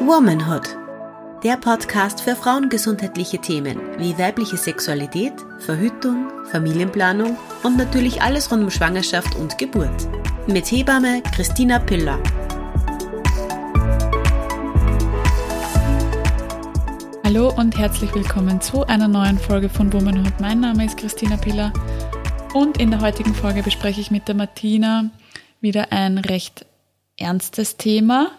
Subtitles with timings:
[0.00, 0.76] Womanhood.
[1.42, 8.70] Der Podcast für frauengesundheitliche Themen wie weibliche Sexualität, Verhütung, Familienplanung und natürlich alles rund um
[8.70, 10.08] Schwangerschaft und Geburt.
[10.46, 12.18] Mit Hebamme Christina Piller.
[17.24, 20.40] Hallo und herzlich willkommen zu einer neuen Folge von Womanhood.
[20.40, 21.72] Mein Name ist Christina Piller
[22.54, 25.10] und in der heutigen Folge bespreche ich mit der Martina
[25.60, 26.64] wieder ein recht
[27.18, 28.30] ernstes Thema.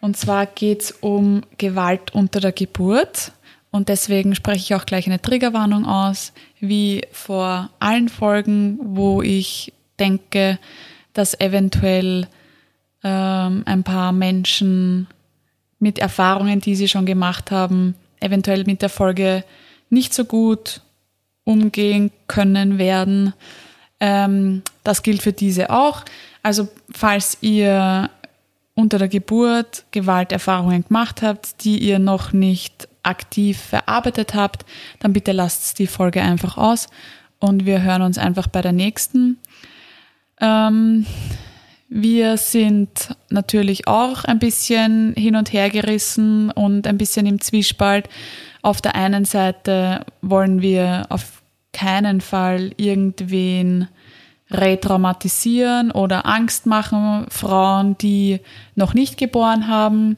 [0.00, 3.32] Und zwar geht es um Gewalt unter der Geburt.
[3.70, 9.72] Und deswegen spreche ich auch gleich eine Triggerwarnung aus, wie vor allen Folgen, wo ich
[9.98, 10.58] denke,
[11.12, 12.26] dass eventuell
[13.02, 15.06] ähm, ein paar Menschen
[15.78, 19.44] mit Erfahrungen, die sie schon gemacht haben, eventuell mit der Folge
[19.90, 20.80] nicht so gut
[21.44, 23.32] umgehen können werden.
[24.00, 26.04] Ähm, das gilt für diese auch.
[26.42, 28.10] Also falls ihr
[28.78, 34.64] unter der Geburt Gewalterfahrungen gemacht habt, die ihr noch nicht aktiv verarbeitet habt,
[35.00, 36.86] dann bitte lasst die Folge einfach aus
[37.40, 39.38] und wir hören uns einfach bei der nächsten.
[40.40, 41.06] Ähm,
[41.88, 48.08] wir sind natürlich auch ein bisschen hin und her gerissen und ein bisschen im Zwiespalt.
[48.62, 53.88] Auf der einen Seite wollen wir auf keinen Fall irgendwen
[54.50, 58.40] retraumatisieren oder Angst machen, Frauen, die
[58.74, 60.16] noch nicht geboren haben.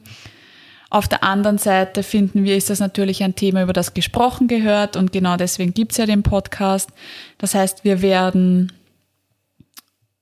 [0.89, 4.97] Auf der anderen Seite finden wir, ist das natürlich ein Thema, über das gesprochen gehört
[4.97, 6.89] und genau deswegen gibt's ja den Podcast.
[7.37, 8.71] Das heißt, wir werden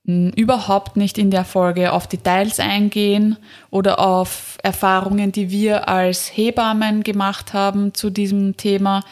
[0.04, 3.36] überhaupt nicht in der Folge auf Details eingehen
[3.70, 9.04] oder auf Erfahrungen, die wir als Hebammen gemacht haben zu diesem Thema,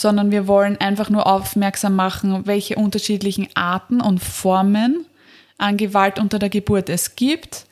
[0.00, 5.06] sondern wir wollen einfach nur aufmerksam machen, welche unterschiedlichen Arten und Formen
[5.58, 7.66] an Gewalt unter der Geburt es gibt,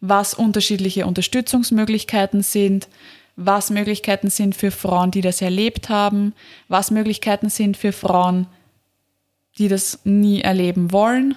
[0.00, 2.88] was unterschiedliche Unterstützungsmöglichkeiten sind,
[3.36, 6.34] was Möglichkeiten sind für Frauen, die das erlebt haben,
[6.68, 8.46] was Möglichkeiten sind für Frauen,
[9.58, 11.36] die das nie erleben wollen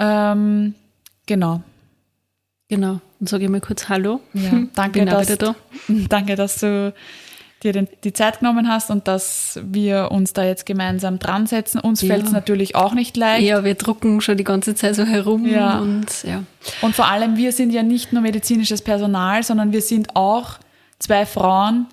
[0.00, 0.74] ähm,
[1.26, 1.62] genau.
[2.68, 3.00] Genau.
[3.20, 4.20] Und sage ich mal kurz Hallo.
[4.32, 5.54] Ja, danke, dass, da.
[5.88, 6.94] danke, dass du
[7.62, 11.80] dir den, die Zeit genommen hast und dass wir uns da jetzt gemeinsam dran setzen.
[11.80, 12.08] Uns ja.
[12.08, 13.46] fällt es natürlich auch nicht leicht.
[13.46, 15.46] Ja, wir drucken schon die ganze Zeit so herum.
[15.46, 15.78] Ja.
[15.78, 16.42] Und, ja.
[16.80, 20.58] und vor allem, wir sind ja nicht nur medizinisches Personal, sondern wir sind auch
[20.98, 21.86] zwei Frauen,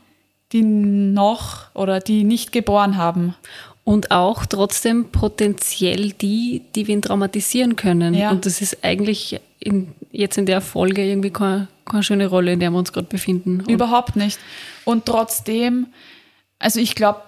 [0.53, 3.35] die noch oder die nicht geboren haben
[3.83, 8.13] und auch trotzdem potenziell die, die wir traumatisieren können.
[8.13, 8.31] Ja.
[8.31, 12.59] Und das ist eigentlich in, jetzt in der Folge irgendwie keine, keine schöne Rolle, in
[12.59, 13.63] der wir uns gerade befinden.
[13.67, 14.39] Überhaupt nicht.
[14.87, 15.87] Und trotzdem,
[16.59, 17.23] also ich glaube,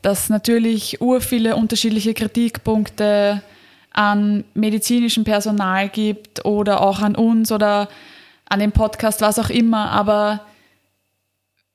[0.00, 3.42] dass natürlich ur viele unterschiedliche Kritikpunkte
[3.90, 7.90] an medizinischem Personal gibt oder auch an uns oder
[8.46, 9.90] an dem Podcast, was auch immer.
[9.90, 10.46] Aber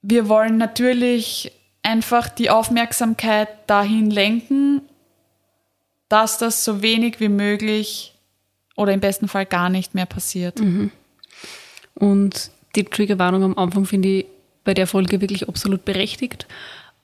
[0.02, 1.52] wir wollen natürlich
[1.84, 4.82] einfach die Aufmerksamkeit dahin lenken,
[6.10, 8.16] dass das so wenig wie möglich
[8.76, 10.60] oder im besten Fall gar nicht mehr passiert.
[10.60, 10.90] Mhm.
[11.94, 14.26] Und die Triggerwarnung am Anfang finde ich
[14.66, 16.46] bei der Folge wirklich absolut berechtigt.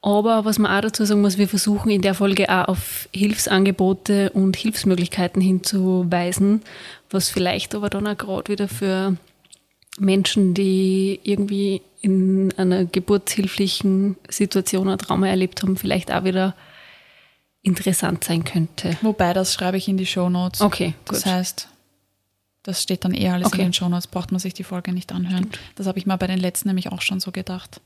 [0.02, 4.32] Aber was man auch dazu sagen muss, wir versuchen in der Folge auch auf Hilfsangebote
[4.32, 6.64] und Hilfsmöglichkeiten hinzuweisen,
[7.12, 9.16] was vielleicht aber dann auch gerade wieder für
[10.00, 16.56] Menschen, die irgendwie in einer geburtshilflichen Situation ein Trauma erlebt haben, vielleicht auch wieder
[17.62, 18.98] interessant sein könnte.
[19.04, 20.62] Wobei, das schreibe ich in die Show Notes.
[20.62, 21.18] Okay, gut.
[21.18, 21.68] Das heißt,
[22.64, 23.60] das steht dann eh alles okay.
[23.60, 25.46] in den Show Notes, braucht man sich die Folge nicht anhören.
[25.46, 25.60] Stimmt.
[25.76, 27.82] Das habe ich mal bei den letzten nämlich auch schon so gedacht.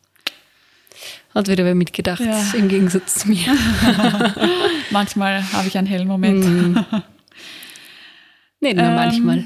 [1.34, 2.54] Hat wieder wer mitgedacht, ja.
[2.54, 3.40] im Gegensatz zu mir.
[4.92, 6.44] manchmal habe ich einen hellen Moment.
[6.46, 6.78] Mm.
[8.62, 9.46] Nicht nur ähm, manchmal.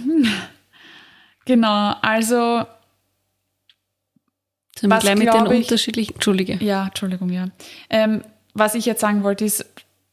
[1.45, 2.65] Genau, also
[4.79, 6.13] Sollen wir gleich mit den ich, unterschiedlichen.
[6.13, 6.63] Entschuldige.
[6.63, 7.49] Ja, Entschuldigung, ja.
[7.89, 8.21] Ähm,
[8.53, 9.65] was ich jetzt sagen wollte, ist,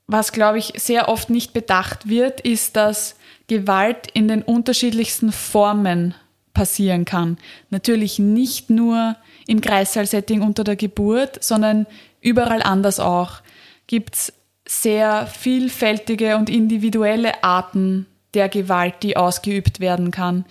[0.06, 3.15] was glaube ich sehr oft nicht bedacht wird, ist, dass
[3.48, 6.14] Gewalt in den unterschiedlichsten Formen
[6.54, 7.38] passieren kann.
[7.70, 9.16] Natürlich nicht nur
[9.46, 11.86] im Kreissaal-Setting unter der Geburt, sondern
[12.20, 13.40] überall anders auch.
[13.86, 14.32] Gibt es
[14.66, 20.44] sehr vielfältige und individuelle Arten der Gewalt, die ausgeübt werden kann.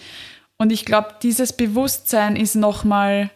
[0.58, 3.30] Und ich glaube, dieses Bewusstsein ist nochmal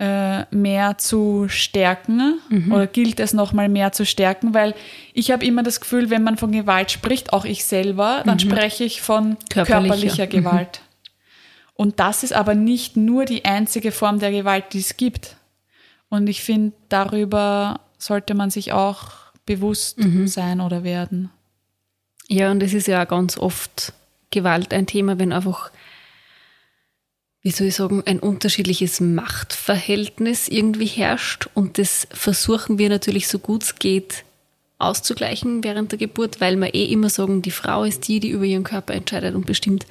[0.00, 2.72] äh, mehr zu stärken mhm.
[2.72, 4.74] oder gilt es nochmal mehr zu stärken, weil
[5.12, 8.40] ich habe immer das Gefühl, wenn man von Gewalt spricht, auch ich selber, dann mhm.
[8.40, 10.30] spreche ich von körperlicher, körperlicher mhm.
[10.30, 10.80] Gewalt.
[11.74, 15.36] Und das ist aber nicht nur die einzige Form der Gewalt, die es gibt.
[16.08, 19.12] Und ich finde, darüber sollte man sich auch
[19.44, 20.26] bewusst mhm.
[20.26, 21.30] sein oder werden.
[22.26, 23.92] Ja, und es ist ja ganz oft
[24.30, 25.70] Gewalt ein Thema, wenn einfach
[27.42, 31.48] wie soll ich sagen, ein unterschiedliches Machtverhältnis irgendwie herrscht.
[31.54, 34.24] Und das versuchen wir natürlich so gut es geht
[34.78, 38.44] auszugleichen während der Geburt, weil wir eh immer sagen, die Frau ist die, die über
[38.44, 39.86] ihren Körper entscheidet und bestimmt.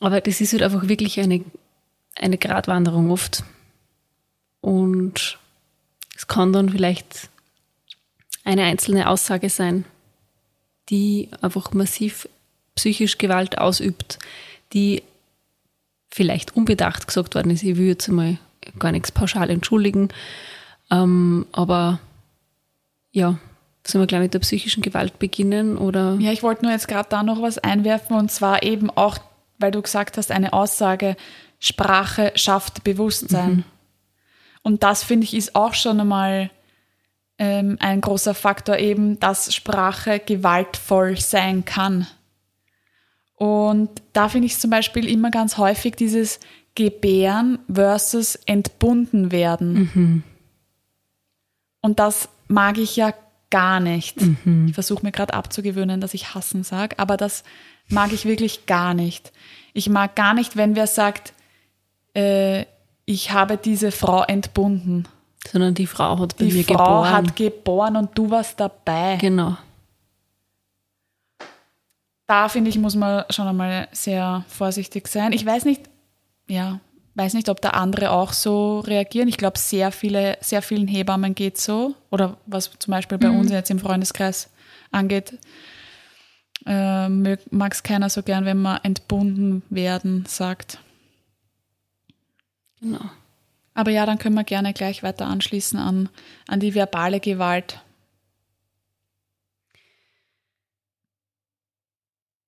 [0.00, 1.44] Aber das ist halt einfach wirklich eine,
[2.16, 3.44] eine Gratwanderung oft.
[4.60, 5.38] Und
[6.16, 7.28] es kann dann vielleicht
[8.44, 9.84] eine einzelne Aussage sein,
[10.88, 12.28] die einfach massiv
[12.74, 14.18] psychisch Gewalt ausübt,
[14.72, 15.02] die
[16.14, 17.62] vielleicht unbedacht gesagt worden ist.
[17.62, 18.38] Ich will jetzt mal
[18.78, 20.08] gar nichts pauschal entschuldigen,
[20.90, 21.98] ähm, aber
[23.10, 23.38] ja,
[23.86, 25.76] Sollen wir gleich mit der psychischen Gewalt beginnen?
[25.76, 26.16] Oder?
[26.18, 29.18] Ja, ich wollte nur jetzt gerade da noch was einwerfen und zwar eben auch,
[29.58, 31.16] weil du gesagt hast, eine Aussage,
[31.58, 33.56] Sprache schafft Bewusstsein.
[33.56, 33.64] Mhm.
[34.62, 36.50] Und das finde ich ist auch schon einmal
[37.36, 42.06] ähm, ein großer Faktor eben, dass Sprache gewaltvoll sein kann.
[43.36, 46.40] Und da finde ich zum Beispiel immer ganz häufig dieses
[46.74, 49.90] Gebären versus entbunden werden.
[49.94, 50.22] Mhm.
[51.80, 53.12] Und das mag ich ja
[53.50, 54.20] gar nicht.
[54.20, 54.66] Mhm.
[54.68, 57.44] Ich versuche mir gerade abzugewöhnen, dass ich hassen sage, aber das
[57.88, 59.32] mag ich wirklich gar nicht.
[59.72, 61.32] Ich mag gar nicht, wenn wer sagt,
[62.14, 62.64] äh,
[63.04, 65.06] ich habe diese Frau entbunden.
[65.46, 67.04] Sondern die Frau hat bei die mir Frau geboren.
[67.04, 69.18] Die Frau hat geboren und du warst dabei.
[69.20, 69.56] Genau.
[72.26, 75.32] Da finde ich, muss man schon einmal sehr vorsichtig sein.
[75.32, 75.82] Ich weiß nicht,
[76.46, 76.80] ja,
[77.14, 79.28] weiß nicht, ob da andere auch so reagieren.
[79.28, 81.94] Ich glaube, sehr viele, sehr vielen Hebammen geht so.
[82.10, 83.40] Oder was zum Beispiel bei mhm.
[83.40, 84.50] uns jetzt im Freundeskreis
[84.90, 85.38] angeht,
[86.66, 90.78] äh, mag es keiner so gern, wenn man entbunden werden sagt.
[92.80, 93.10] Genau.
[93.74, 96.08] Aber ja, dann können wir gerne gleich weiter anschließen an,
[96.46, 97.80] an die verbale Gewalt.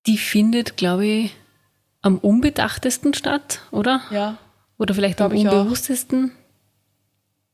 [0.06, 1.36] Die findet, glaube ich,
[2.02, 4.00] am unbedachtesten statt, oder?
[4.10, 4.38] Ja.
[4.78, 6.32] Oder vielleicht am unbewusstesten.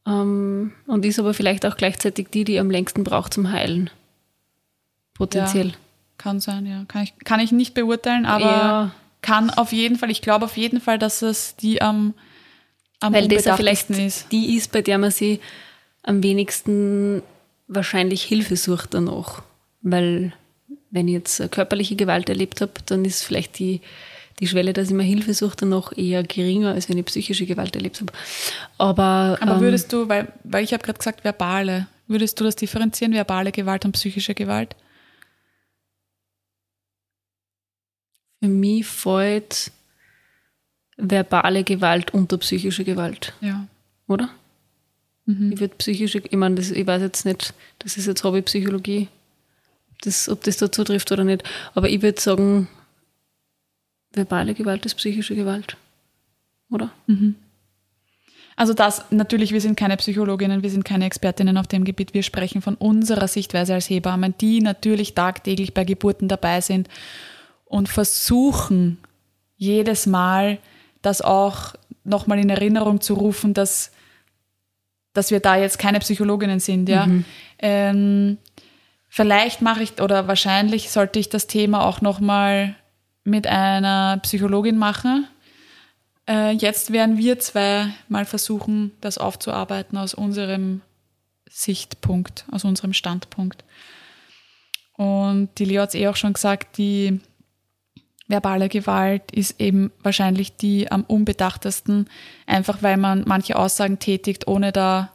[0.06, 3.90] Ähm, und ist aber vielleicht auch gleichzeitig die, die am längsten braucht zum Heilen.
[5.14, 5.68] Potenziell.
[5.68, 5.74] Ja,
[6.18, 6.84] kann sein, ja.
[6.88, 8.90] Kann ich, kann ich nicht beurteilen, aber ja.
[9.22, 12.14] kann auf jeden Fall, ich glaube auf jeden Fall, dass es die am,
[13.00, 14.32] am Weil das ja vielleicht ist.
[14.32, 15.40] die ist, bei der man sie
[16.02, 17.22] am wenigsten
[17.68, 19.42] wahrscheinlich Hilfe sucht danach.
[19.82, 20.32] Weil
[20.92, 23.80] wenn ich jetzt körperliche Gewalt erlebt habe, dann ist vielleicht die
[24.42, 27.46] die Schwelle, dass ich mir Hilfe suche, dann noch eher geringer, als wenn ich psychische
[27.46, 28.12] Gewalt erlebt habe.
[28.76, 32.56] Aber, Aber ähm, würdest du, weil, weil ich habe gerade gesagt, verbale, würdest du das
[32.56, 34.74] differenzieren, verbale Gewalt und psychische Gewalt?
[38.40, 39.70] Für mich fällt
[40.96, 43.34] verbale Gewalt unter psychische Gewalt.
[43.40, 43.68] Ja.
[44.08, 44.28] Oder?
[45.26, 45.52] Mhm.
[45.52, 49.06] Ich würde psychische, ich meine, das, ich weiß jetzt nicht, das ist jetzt Hobbypsychologie,
[50.02, 51.42] das, ob das dazu trifft oder nicht.
[51.74, 52.68] Aber ich würde sagen,
[54.12, 55.76] verbale Gewalt ist psychische Gewalt.
[56.70, 56.90] Oder?
[57.06, 57.36] Mhm.
[58.56, 62.14] Also das natürlich, wir sind keine Psychologinnen, wir sind keine Expertinnen auf dem Gebiet.
[62.14, 66.88] Wir sprechen von unserer Sichtweise als Hebammen, die natürlich tagtäglich bei Geburten dabei sind
[67.64, 68.98] und versuchen
[69.56, 70.58] jedes Mal
[71.00, 73.90] das auch nochmal in Erinnerung zu rufen, dass,
[75.14, 76.88] dass wir da jetzt keine Psychologinnen sind.
[76.88, 77.06] Ja.
[77.06, 77.24] Mhm.
[77.58, 78.38] Ähm,
[79.14, 82.74] vielleicht mache ich oder wahrscheinlich sollte ich das Thema auch nochmal
[83.24, 85.28] mit einer Psychologin machen.
[86.26, 90.80] Äh, jetzt werden wir zwei mal versuchen, das aufzuarbeiten aus unserem
[91.46, 93.64] Sichtpunkt, aus unserem Standpunkt.
[94.94, 97.20] Und die Leo hat es eh auch schon gesagt, die
[98.28, 102.08] verbale Gewalt ist eben wahrscheinlich die am unbedachtesten,
[102.46, 105.12] einfach weil man manche Aussagen tätigt, ohne da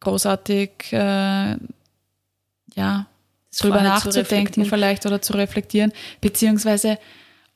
[0.00, 1.56] großartig äh,
[2.76, 3.06] ja,
[3.58, 6.98] drüber nachzudenken vielleicht oder zu reflektieren, beziehungsweise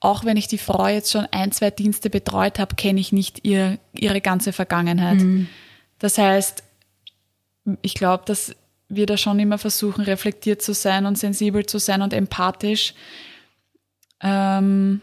[0.00, 3.44] auch wenn ich die Frau jetzt schon ein, zwei Dienste betreut habe, kenne ich nicht
[3.44, 5.18] ihr, ihre ganze Vergangenheit.
[5.18, 5.46] Mhm.
[5.98, 6.64] Das heißt,
[7.82, 8.56] ich glaube, dass
[8.88, 12.94] wir da schon immer versuchen, reflektiert zu sein und sensibel zu sein und empathisch.
[14.22, 15.02] Ähm,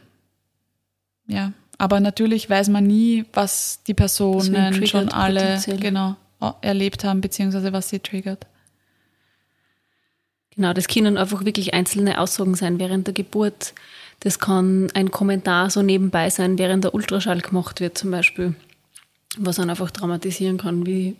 [1.27, 6.15] ja, aber natürlich weiß man nie, was die Personen schon alle genau
[6.61, 8.47] erlebt haben, beziehungsweise was sie triggert.
[10.57, 13.75] Genau, das können einfach wirklich einzelne Aussagen sein während der Geburt.
[14.21, 18.55] Das kann ein Kommentar so nebenbei sein, während der Ultraschall gemacht wird zum Beispiel,
[19.37, 21.15] was dann einfach traumatisieren kann, wie,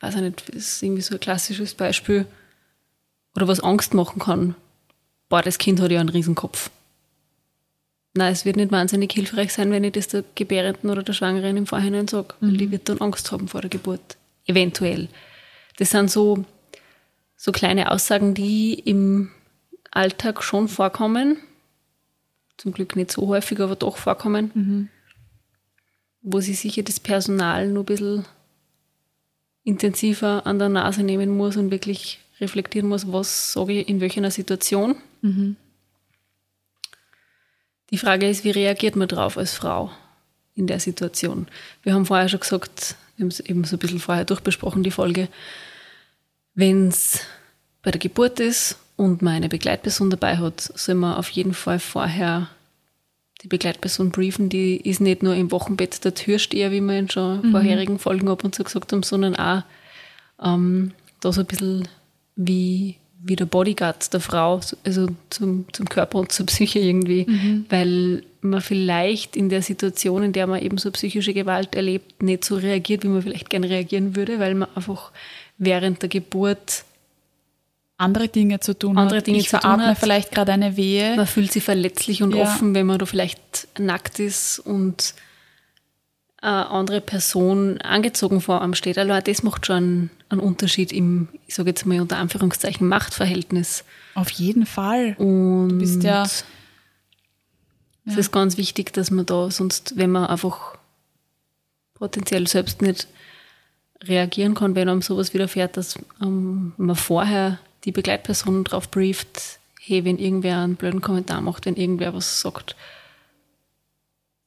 [0.00, 2.26] weiß ich nicht, ist irgendwie so ein klassisches Beispiel.
[3.34, 4.54] Oder was Angst machen kann.
[5.30, 6.70] Boah, das Kind hat ja einen Riesenkopf.
[8.12, 11.56] Nein, es wird nicht wahnsinnig hilfreich sein, wenn ich das der Gebärenden oder der Schwangeren
[11.56, 12.34] im Vorhinein sage.
[12.40, 12.58] Mhm.
[12.58, 14.18] die wird dann Angst haben vor der Geburt.
[14.44, 15.08] Eventuell.
[15.78, 16.44] Das sind so
[17.42, 19.32] so kleine Aussagen, die im
[19.90, 21.38] Alltag schon vorkommen.
[22.56, 24.52] Zum Glück nicht so häufig, aber doch vorkommen.
[24.54, 24.88] Mhm.
[26.24, 28.24] wo sie sicher das Personal nur ein bisschen
[29.64, 34.30] intensiver an der Nase nehmen muss und wirklich reflektieren muss, was sage ich in welcher
[34.30, 34.94] Situation.
[35.22, 35.56] Mhm.
[37.90, 39.90] Die Frage ist, wie reagiert man drauf als Frau
[40.54, 41.48] in der Situation?
[41.82, 44.92] Wir haben vorher schon gesagt, wir haben es eben so ein bisschen vorher durchbesprochen, die
[44.92, 45.26] Folge,
[46.54, 47.20] wenn es
[47.82, 51.78] bei der Geburt ist und man eine Begleitperson dabei hat, soll man auf jeden Fall
[51.78, 52.48] vorher
[53.42, 54.48] die Begleitperson briefen.
[54.48, 57.50] Die ist nicht nur im Wochenbett der Türsteher, wie wir in schon mhm.
[57.50, 59.62] vorherigen Folgen ab und zu gesagt haben, sondern auch
[60.42, 61.88] ähm, da so ein bisschen
[62.36, 67.66] wie, wie der Bodyguard der Frau, also zum, zum Körper und zur Psyche irgendwie, mhm.
[67.68, 72.44] weil man vielleicht in der Situation, in der man eben so psychische Gewalt erlebt, nicht
[72.44, 75.12] so reagiert, wie man vielleicht gerne reagieren würde, weil man einfach
[75.62, 76.84] während der Geburt
[77.96, 79.26] andere Dinge zu tun andere hat.
[79.26, 81.16] Dinge ich veratme vielleicht gerade eine Wehe.
[81.16, 82.42] Man fühlt sich verletzlich und ja.
[82.42, 85.14] offen, wenn man da vielleicht nackt ist und
[86.38, 88.98] eine andere Person angezogen vor einem steht.
[88.98, 93.84] Also das macht schon einen, einen Unterschied im, ich sage jetzt mal unter Anführungszeichen, Machtverhältnis.
[94.16, 95.14] Auf jeden Fall.
[95.18, 100.76] Und du bist ja, es ist ganz wichtig, dass man da sonst, wenn man einfach
[101.94, 103.06] potenziell selbst nicht
[104.04, 110.04] reagieren kann, wenn einem sowas widerfährt, dass ähm, man vorher die Begleitperson darauf brieft, hey,
[110.04, 112.76] wenn irgendwer einen blöden Kommentar macht, wenn irgendwer was sagt,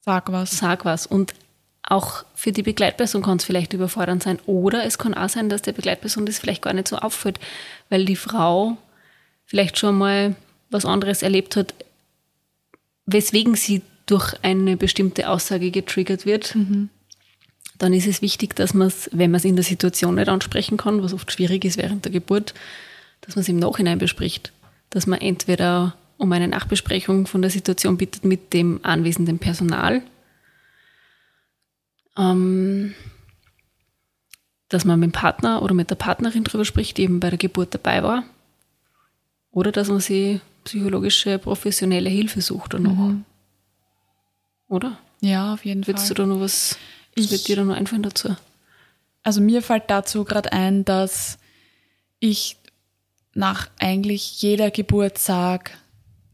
[0.00, 0.58] sag was.
[0.58, 1.06] Sag was.
[1.06, 1.34] Und
[1.82, 4.38] auch für die Begleitperson kann es vielleicht überfordernd sein.
[4.46, 7.38] Oder es kann auch sein, dass der Begleitperson das vielleicht gar nicht so auffällt,
[7.90, 8.76] weil die Frau
[9.44, 10.34] vielleicht schon mal
[10.70, 11.74] was anderes erlebt hat,
[13.04, 16.54] weswegen sie durch eine bestimmte Aussage getriggert wird.
[16.54, 16.88] Mhm.
[17.78, 20.76] Dann ist es wichtig, dass man es, wenn man es in der Situation nicht ansprechen
[20.76, 22.54] kann, was oft schwierig ist während der Geburt,
[23.20, 24.52] dass man es im Nachhinein bespricht.
[24.90, 30.02] Dass man entweder um eine Nachbesprechung von der Situation bittet mit dem anwesenden Personal,
[32.16, 32.94] ähm,
[34.68, 37.38] dass man mit dem Partner oder mit der Partnerin darüber spricht, die eben bei der
[37.38, 38.24] Geburt dabei war,
[39.50, 42.92] oder dass man sie psychologische, professionelle Hilfe sucht danach.
[42.92, 43.24] Mhm.
[44.68, 44.98] Oder?
[45.20, 46.08] Ja, auf jeden Willst Fall.
[46.08, 46.78] Willst du da noch was,
[47.16, 48.36] was wird dir da noch einfallen dazu?
[49.22, 51.38] Also mir fällt dazu gerade ein, dass
[52.20, 52.56] ich
[53.34, 55.72] nach eigentlich jeder Geburt sage,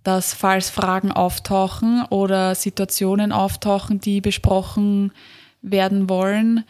[0.03, 5.13] dass falls Fragen auftauchen oder Situationen auftauchen, die besprochen
[5.63, 6.65] werden wollen,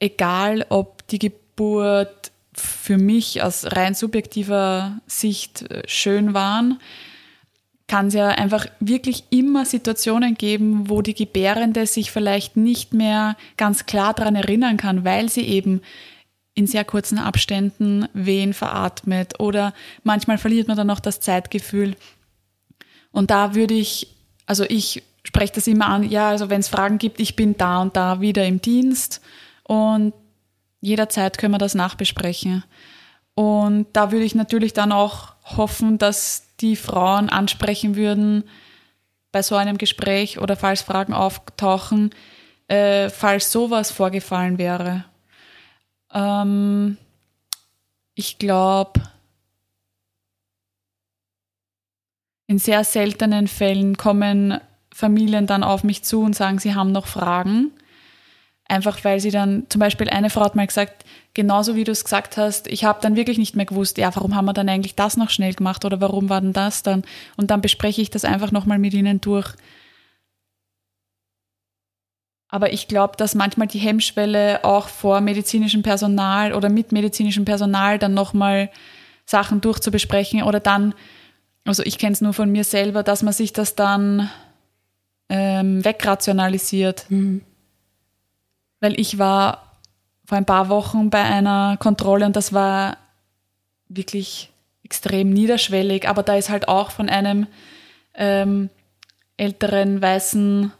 [0.00, 6.80] egal ob die Geburt für mich aus rein subjektiver Sicht äh, schön waren,
[7.88, 13.36] kann es ja einfach wirklich immer Situationen geben, wo die Gebärende sich vielleicht nicht mehr
[13.56, 15.82] ganz klar daran erinnern kann, weil sie eben
[16.54, 21.96] in sehr kurzen Abständen Wehen veratmet oder manchmal verliert man dann noch das Zeitgefühl.
[23.12, 24.08] Und da würde ich,
[24.46, 27.82] also ich spreche das immer an, ja, also wenn es Fragen gibt, ich bin da
[27.82, 29.20] und da wieder im Dienst
[29.64, 30.12] und
[30.80, 32.64] jederzeit können wir das nachbesprechen.
[33.34, 38.44] Und da würde ich natürlich dann auch hoffen, dass die Frauen ansprechen würden
[39.32, 42.14] bei so einem Gespräch oder falls Fragen auftauchen,
[42.68, 45.04] äh, falls sowas vorgefallen wäre.
[46.12, 46.96] Ähm,
[48.14, 49.02] ich glaube,
[52.46, 54.60] in sehr seltenen Fällen kommen
[54.94, 57.72] Familien dann auf mich zu und sagen, sie haben noch Fragen.
[58.68, 61.04] Einfach weil sie dann, zum Beispiel eine Frau hat mal gesagt,
[61.36, 64.34] genauso wie du es gesagt hast, ich habe dann wirklich nicht mehr gewusst, ja, warum
[64.34, 67.04] haben wir dann eigentlich das noch schnell gemacht oder warum war denn das dann?
[67.36, 69.52] Und dann bespreche ich das einfach nochmal mit ihnen durch.
[72.48, 77.98] Aber ich glaube, dass manchmal die Hemmschwelle auch vor medizinischem Personal oder mit medizinischem Personal
[77.98, 78.70] dann nochmal
[79.26, 80.94] Sachen durchzubesprechen oder dann,
[81.66, 84.30] also ich kenne es nur von mir selber, dass man sich das dann
[85.28, 87.04] ähm, wegrationalisiert.
[87.10, 87.42] Mhm.
[88.80, 89.65] Weil ich war
[90.26, 92.98] vor ein paar Wochen bei einer Kontrolle und das war
[93.88, 94.50] wirklich
[94.84, 97.46] extrem niederschwellig, aber da ist halt auch von einem
[98.14, 98.70] ähm,
[99.36, 100.72] älteren weißen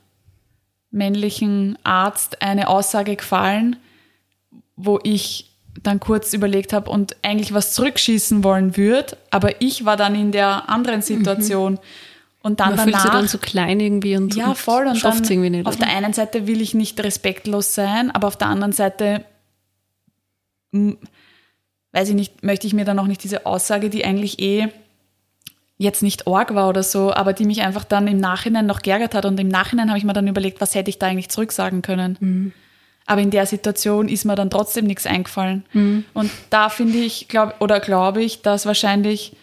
[0.90, 3.76] männlichen Arzt eine Aussage gefallen,
[4.76, 5.50] wo ich
[5.82, 10.32] dann kurz überlegt habe und eigentlich was zurückschießen wollen würde, aber ich war dann in
[10.32, 11.74] der anderen Situation.
[11.74, 11.78] Mhm.
[12.42, 15.24] Und dann Man danach, fühlt sich dann so klein irgendwie und ja voll und dann
[15.24, 15.86] irgendwie nicht, auf oder?
[15.86, 19.24] der einen Seite will ich nicht respektlos sein, aber auf der anderen Seite
[20.73, 24.68] weiß ich nicht, möchte ich mir dann auch nicht diese Aussage, die eigentlich eh
[25.78, 29.14] jetzt nicht org war oder so, aber die mich einfach dann im Nachhinein noch geärgert
[29.14, 29.25] hat.
[29.25, 32.16] Und im Nachhinein habe ich mir dann überlegt, was hätte ich da eigentlich zurücksagen können.
[32.20, 32.52] Mhm.
[33.06, 35.64] Aber in der Situation ist mir dann trotzdem nichts eingefallen.
[35.73, 36.04] Mhm.
[36.12, 39.37] Und da finde ich, glaub, oder glaube ich, dass wahrscheinlich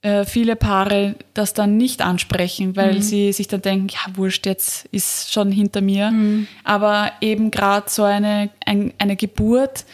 [0.00, 3.02] äh, viele Paare das dann nicht ansprechen, weil mhm.
[3.02, 6.10] sie sich dann denken, ja, wurscht, jetzt ist schon hinter mir.
[6.10, 6.46] Mhm.
[6.62, 9.84] Aber eben gerade so eine, ein, eine Geburt,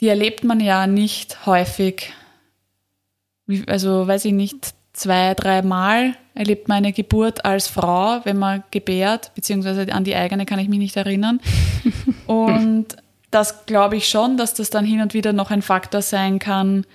[0.00, 2.12] die erlebt man ja nicht häufig.
[3.66, 8.62] Also weiß ich nicht, zwei, drei Mal erlebt man eine Geburt als Frau, wenn man
[8.70, 11.40] gebärt, beziehungsweise an die eigene kann ich mich nicht erinnern.
[12.26, 12.96] Und
[13.30, 16.86] das glaube ich schon, dass das dann hin und wieder noch ein Faktor sein kann,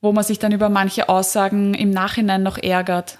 [0.00, 3.18] wo man sich dann über manche Aussagen im Nachhinein noch ärgert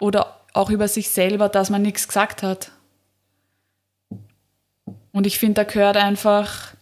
[0.00, 2.72] oder auch über sich selber, dass man nichts gesagt hat.
[5.12, 6.73] Und ich finde, da gehört einfach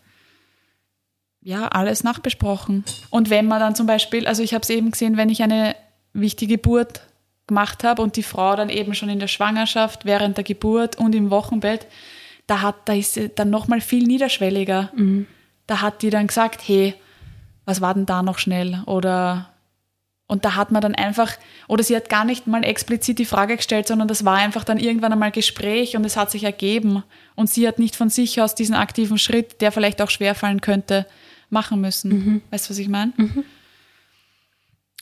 [1.43, 2.85] ja alles nachbesprochen.
[3.11, 5.77] Und wenn man dann zum Beispiel, also ich habe es eben gesehen, wenn ich eine
[6.13, 7.03] wichtige Geburt
[7.47, 11.15] gemacht habe und die Frau dann eben schon in der Schwangerschaft, während der Geburt und
[11.15, 11.87] im Wochenbett,
[12.47, 14.91] da hat, da ist sie dann nochmal viel niederschwelliger.
[14.95, 15.27] Mhm.
[15.67, 16.95] Da hat die dann gesagt, hey,
[17.65, 18.83] was war denn da noch schnell?
[18.87, 19.49] Oder
[20.33, 21.31] und da hat man dann einfach,
[21.69, 24.79] oder sie hat gar nicht mal explizit die Frage gestellt, sondern das war einfach dann
[24.79, 27.03] irgendwann einmal Gespräch und es hat sich ergeben.
[27.35, 31.07] Und sie hat nicht von sich aus diesen aktiven Schritt, der vielleicht auch schwerfallen könnte,
[31.53, 32.11] machen müssen.
[32.11, 32.43] Mhm.
[32.51, 33.13] Weißt du, was ich meine?
[33.17, 33.45] Mhm.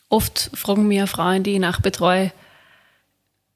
[0.09, 2.33] Oft fragen mir Frauen, die ich nachbetreue,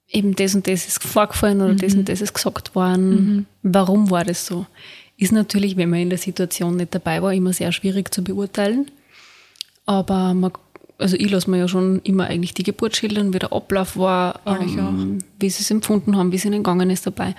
[0.08, 1.78] eben das und das ist vorgefallen oder mhm.
[1.78, 3.10] das und das ist gesagt worden.
[3.10, 3.46] Mhm.
[3.62, 4.66] Warum war das so?
[5.16, 8.90] Ist natürlich, wenn man in der Situation nicht dabei war, immer sehr schwierig zu beurteilen.
[9.86, 10.52] Aber man,
[10.98, 14.40] also ich lasse mir ja schon immer eigentlich die Geburt schildern, wie der Ablauf war,
[14.46, 17.34] ähm, wie sie es empfunden haben, wie es ihnen gegangen ist dabei.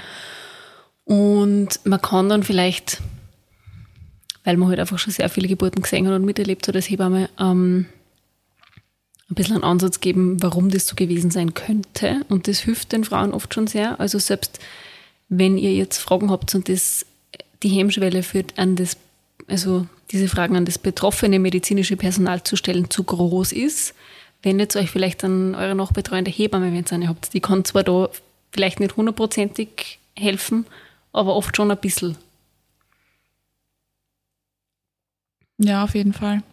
[1.05, 3.01] Und man kann dann vielleicht,
[4.45, 7.29] weil man halt einfach schon sehr viele Geburten gesehen hat und miterlebt hat als Hebamme,
[7.39, 7.87] ähm,
[9.29, 12.21] ein bisschen einen Ansatz geben, warum das so gewesen sein könnte.
[12.29, 13.99] Und das hilft den Frauen oft schon sehr.
[13.99, 14.59] Also selbst
[15.29, 17.05] wenn ihr jetzt Fragen habt und das
[17.63, 18.97] die Hemmschwelle führt an das,
[19.47, 23.95] also diese Fragen an das betroffene medizinische Personal zu stellen, zu groß ist,
[24.43, 27.33] wendet euch vielleicht an eure noch betreuende Hebamme, wenn ihr eine habt.
[27.33, 28.09] Die kann zwar da
[28.51, 30.67] vielleicht nicht hundertprozentig helfen,
[31.11, 32.17] aber oft schon ein bisschen.
[35.58, 36.44] Ja, auf jeden Fall.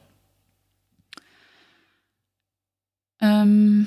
[3.21, 3.87] Ähm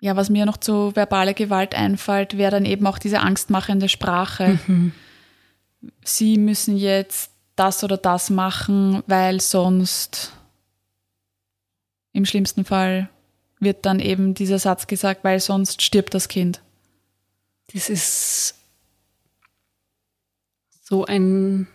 [0.00, 4.58] ja, was mir noch zu verbale Gewalt einfällt, wäre dann eben auch diese angstmachende Sprache.
[4.66, 4.92] Mhm.
[6.02, 10.32] Sie müssen jetzt das oder das machen, weil sonst
[12.12, 13.08] im schlimmsten Fall
[13.60, 16.62] wird dann eben dieser Satz gesagt, weil sonst stirbt das Kind.
[17.72, 18.54] Das ist
[20.82, 21.68] so ein,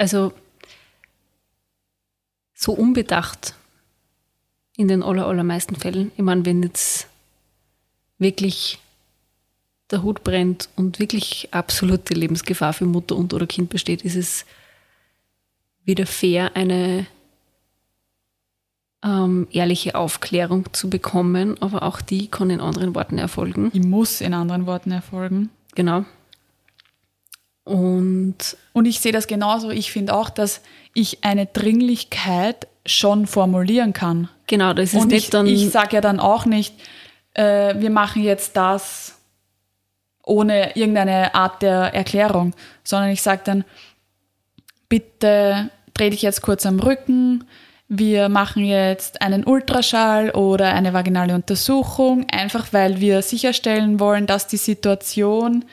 [0.00, 0.32] also
[2.54, 3.54] so unbedacht
[4.76, 6.10] in den aller, allermeisten Fällen.
[6.16, 7.06] Ich meine, wenn jetzt
[8.18, 8.78] wirklich
[9.90, 14.46] der Hut brennt und wirklich absolute Lebensgefahr für Mutter und oder Kind besteht, ist es
[15.84, 17.06] wieder fair, eine
[19.02, 23.70] ähm, ehrliche Aufklärung zu bekommen, aber auch die kann in anderen Worten erfolgen.
[23.72, 25.50] Die muss in anderen Worten erfolgen.
[25.74, 26.06] Genau.
[27.64, 28.36] Und,
[28.72, 29.70] und ich sehe das genauso.
[29.70, 30.60] Ich finde auch, dass
[30.94, 34.28] ich eine Dringlichkeit schon formulieren kann.
[34.46, 35.46] Genau, das ist und nicht ich, dann.
[35.46, 36.74] Ich sage ja dann auch nicht,
[37.34, 39.16] äh, wir machen jetzt das
[40.24, 43.64] ohne irgendeine Art der Erklärung, sondern ich sage dann,
[44.88, 47.44] bitte dreh dich jetzt kurz am Rücken,
[47.88, 54.46] wir machen jetzt einen Ultraschall oder eine vaginale Untersuchung, einfach weil wir sicherstellen wollen, dass
[54.46, 55.64] die Situation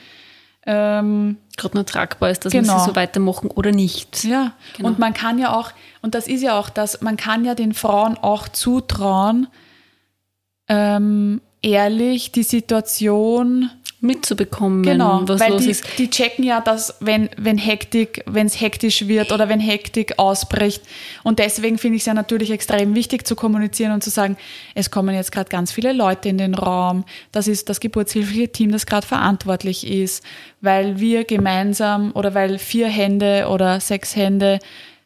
[0.70, 2.74] ähm, gerade noch tragbar ist, dass genau.
[2.74, 4.22] wir sie so weitermachen oder nicht.
[4.22, 4.90] Ja, genau.
[4.90, 7.72] und man kann ja auch, und das ist ja auch das, man kann ja den
[7.72, 9.46] Frauen auch zutrauen,
[10.68, 15.84] ähm, ehrlich die Situation mitzubekommen, genau, was weil los die, ist.
[15.98, 20.82] Die checken ja, dass wenn wenn Hektik, wenn es hektisch wird oder wenn Hektik ausbricht
[21.24, 24.36] und deswegen finde ich es ja natürlich extrem wichtig zu kommunizieren und zu sagen,
[24.74, 27.04] es kommen jetzt gerade ganz viele Leute in den Raum.
[27.32, 30.24] Das ist das geburtshilfliche Team, das gerade verantwortlich ist,
[30.60, 34.60] weil wir gemeinsam oder weil vier Hände oder sechs Hände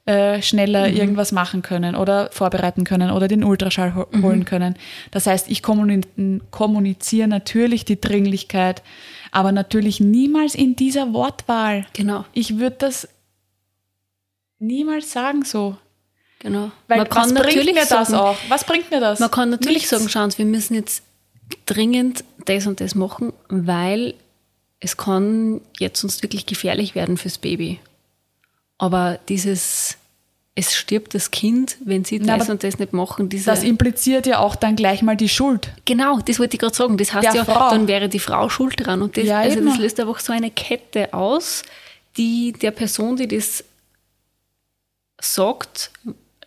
[0.05, 0.97] äh, schneller mhm.
[0.97, 4.23] irgendwas machen können oder vorbereiten können oder den Ultraschall ho mhm.
[4.23, 4.75] holen können.
[5.13, 8.83] Das heißt, ich kommuniziere natürlich die Dringlichkeit,
[9.31, 11.87] aber natürlich niemals in dieser Wortwahl.
[11.93, 12.25] Genau.
[12.33, 13.09] Ich würde das
[14.59, 15.77] niemals sagen so.
[16.41, 16.73] Genau.
[16.89, 18.37] Weil man was bringt mir das sagen, auch?
[18.49, 19.21] Was bringt mir das?
[19.21, 19.91] Man kann natürlich Nichts.
[19.91, 21.05] sagen, schauen Sie, wir müssen jetzt
[21.67, 24.15] dringend das und das machen, weil
[24.81, 27.79] es kann jetzt sonst wirklich gefährlich werden fürs Baby.
[28.79, 29.97] Aber dieses,
[30.55, 33.31] es stirbt das Kind, wenn sie das und das nicht machen.
[33.45, 35.73] Das impliziert ja auch dann gleich mal die Schuld.
[35.85, 36.97] Genau, das wollte ich gerade sagen.
[36.99, 37.71] Das heißt Der ja, Frau.
[37.71, 39.03] dann wäre die Frau schuld dran.
[39.03, 41.63] Und das, ja, also das löst einfach so eine Kette aus,
[42.17, 43.65] die der Person, die das
[45.21, 45.91] sagt,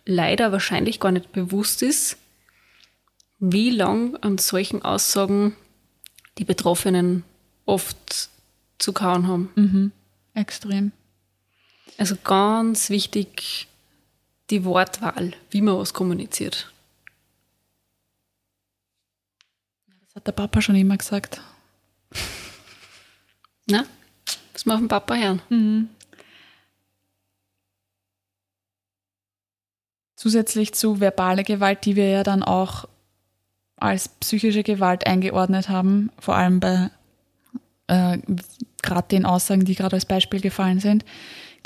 [0.04, 2.16] leider wahrscheinlich gar nicht bewusst ist,
[3.38, 5.56] wie lang an solchen Aussagen
[6.38, 7.24] die Betroffenen
[7.64, 8.28] oft
[8.78, 9.50] zu kauen haben.
[9.56, 9.92] Mhm.
[10.34, 10.92] Extrem.
[11.98, 13.68] Also ganz wichtig
[14.50, 16.72] die Wortwahl, wie man was kommuniziert.
[20.06, 21.40] Das hat der Papa schon immer gesagt.
[23.66, 23.84] Na,
[24.52, 25.42] was wir auf den Papa hören.
[25.48, 25.88] Mhm.
[30.16, 32.88] Zusätzlich zu verbaler Gewalt, die wir ja dann auch
[33.76, 36.90] als psychische Gewalt eingeordnet haben, vor allem bei
[37.88, 38.18] äh,
[38.82, 41.04] gerade den Aussagen, die gerade als Beispiel gefallen sind,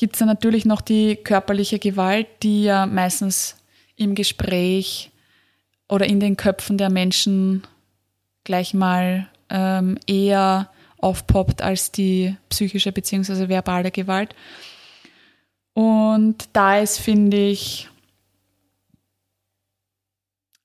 [0.01, 3.57] gibt es dann natürlich noch die körperliche Gewalt, die ja meistens
[3.97, 5.11] im Gespräch
[5.91, 7.67] oder in den Köpfen der Menschen
[8.45, 13.51] gleich mal ähm, eher aufpoppt als die psychische bzw.
[13.51, 14.35] verbale Gewalt.
[15.75, 17.87] Und da ist, finde ich,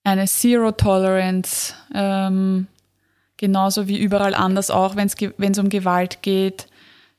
[0.05, 2.67] eine Zero Tolerance, ähm,
[3.35, 6.67] genauso wie überall anders auch, wenn es um Gewalt geht,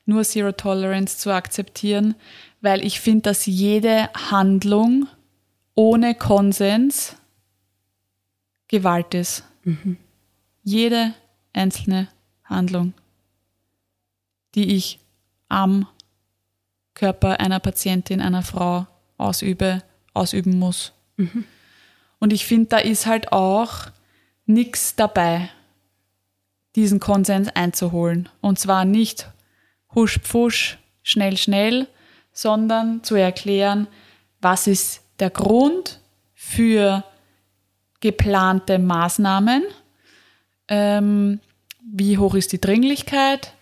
[0.07, 2.15] nur Zero Tolerance zu akzeptieren,
[2.61, 5.07] weil ich finde, dass jede Handlung
[5.75, 7.15] ohne Konsens
[8.67, 9.43] Gewalt ist.
[9.63, 9.97] Mhm.
[10.63, 11.13] Jede
[11.53, 12.07] einzelne
[12.43, 12.93] Handlung,
[14.55, 14.99] die ich
[15.49, 15.87] am
[16.93, 20.93] Körper einer Patientin, einer Frau ausübe, ausüben muss.
[21.17, 21.45] Mhm.
[22.19, 23.91] Und ich finde, da ist halt auch
[24.45, 25.49] nichts dabei,
[26.75, 28.29] diesen Konsens einzuholen.
[28.41, 29.29] Und zwar nicht
[29.93, 31.87] husch pfusch, schnell, schnell,
[32.31, 33.87] sondern zu erklären,
[34.41, 35.99] was ist der Grund
[36.33, 37.03] für
[37.99, 39.63] geplante Maßnahmen,
[40.67, 41.39] ähm,
[41.81, 43.53] wie hoch ist die Dringlichkeit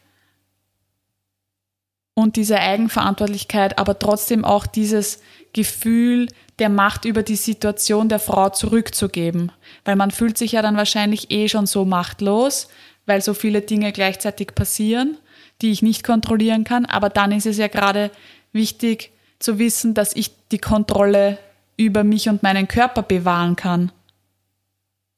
[2.16, 5.22] und diese Eigenverantwortlichkeit, aber trotzdem auch dieses
[5.54, 6.28] Gefühl
[6.60, 9.52] der Macht über die Situation der Frau zurückzugeben.
[9.84, 12.70] Weil man fühlt sich ja dann wahrscheinlich eh schon so machtlos,
[13.06, 15.18] weil so viele Dinge gleichzeitig passieren,
[15.62, 16.86] die ich nicht kontrollieren kann.
[16.86, 18.12] Aber dann ist es ja gerade
[18.52, 21.38] wichtig zu wissen, dass ich die Kontrolle
[21.78, 23.91] über mich und meinen Körper bewahren kann.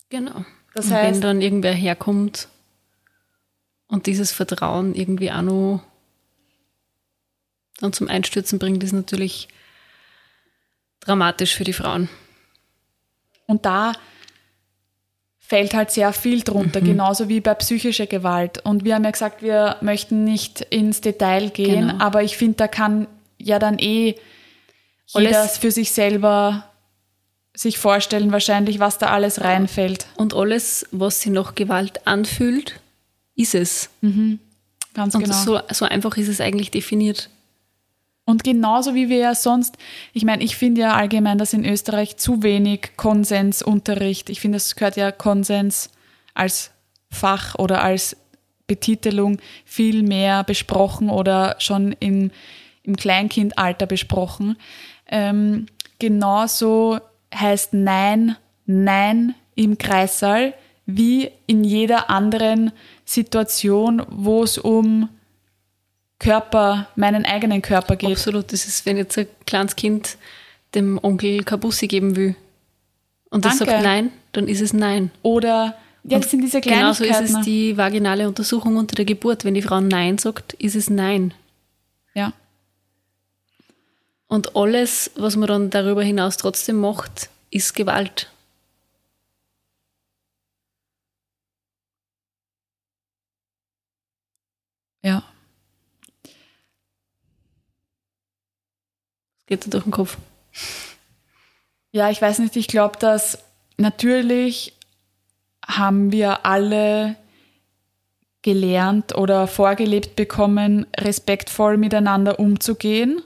[0.09, 0.45] Genau.
[0.73, 2.49] Das heißt, wenn dann irgendwer herkommt
[3.87, 5.81] und dieses Vertrauen irgendwie auch noch
[7.79, 9.47] dann zum Einstürzen bringt, ist natürlich
[10.99, 12.09] dramatisch für die Frauen.
[13.45, 13.93] Und da
[15.47, 16.85] fällt halt sehr viel drunter, mhm.
[16.85, 18.65] genauso wie bei psychischer Gewalt.
[18.65, 22.03] Und wir haben ja gesagt, wir möchten nicht ins Detail gehen, genau.
[22.03, 23.07] aber ich finde, da kann
[23.37, 24.15] ja dann eh
[25.05, 26.65] jeder alles für sich selber
[27.53, 30.07] sich vorstellen, wahrscheinlich, was da alles reinfällt.
[30.17, 32.81] Und alles, was sich noch Gewalt anfühlt,
[33.35, 33.89] ist es.
[34.01, 34.39] Mhm.
[34.93, 35.37] Ganz Und genau.
[35.37, 37.29] So, so einfach ist es eigentlich definiert.
[38.27, 39.77] Und genauso wie wir ja sonst,
[40.11, 44.75] ich meine, ich finde ja allgemein, dass in Österreich zu wenig Konsensunterricht, ich finde, es
[44.75, 45.89] gehört ja Konsens
[46.33, 46.71] als
[47.09, 48.17] Fach oder als
[48.67, 52.31] Betitelung viel mehr besprochen oder schon im,
[52.83, 54.57] im Kleinkindalter besprochen.
[55.07, 56.99] Ähm, genauso
[57.33, 58.35] heißt Nein,
[58.65, 60.53] Nein im Kreissaal
[60.85, 62.73] wie in jeder anderen
[63.05, 65.07] Situation, wo es um
[66.19, 68.11] Körper, meinen eigenen Körper geht.
[68.11, 68.51] Absolut.
[68.51, 70.17] Das ist, wenn jetzt ein kleines Kind
[70.73, 72.35] dem Onkel Kabussi geben will
[73.29, 75.11] und das sagt nein, dann ist es nein.
[75.21, 79.43] Oder das sind diese Genauso ist es die vaginale Untersuchung unter der Geburt.
[79.43, 81.33] Wenn die Frau Nein sagt, ist es Nein.
[82.13, 82.31] Ja.
[84.27, 88.31] Und alles, was man dann darüber hinaus trotzdem macht, ist Gewalt.
[95.03, 95.23] Ja.
[99.47, 100.17] Geht so durch den Kopf?
[101.91, 103.39] Ja, ich weiß nicht, ich glaube, dass
[103.77, 104.73] natürlich
[105.65, 107.15] haben wir alle
[108.41, 113.21] gelernt oder vorgelebt bekommen, respektvoll miteinander umzugehen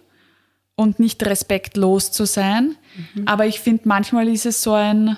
[0.76, 2.76] und nicht respektlos zu sein.
[3.14, 3.28] Mhm.
[3.28, 5.18] Aber ich finde, manchmal ist es so ein,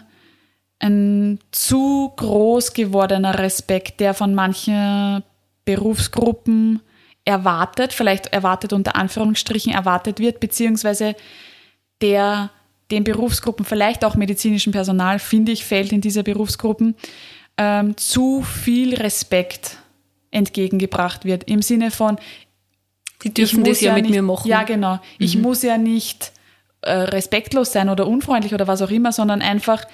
[0.80, 5.24] ein zu groß gewordener Respekt, der von manchen
[5.64, 6.82] Berufsgruppen
[7.26, 11.16] erwartet, vielleicht erwartet unter Anführungsstrichen erwartet wird, beziehungsweise
[12.02, 12.50] der
[12.92, 16.96] den Berufsgruppen, vielleicht auch medizinischem Personal, finde ich, fällt in diese Berufsgruppen
[17.58, 19.78] ähm, zu viel Respekt
[20.32, 21.46] entgegengebracht wird.
[21.46, 22.18] Im Sinne von,
[23.24, 24.48] die dürfen das ja, ja mit nicht, mir machen.
[24.48, 24.96] Ja, genau.
[24.96, 25.00] Mhm.
[25.20, 26.34] Ich muss ja nicht
[26.82, 29.86] äh, respektlos sein oder unfreundlich oder was auch immer, sondern einfach,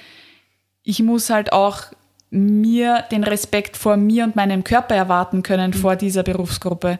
[0.83, 1.83] ich muss halt auch
[2.31, 5.75] mir den Respekt vor mir und meinem Körper erwarten können mhm.
[5.75, 6.99] vor dieser Berufsgruppe.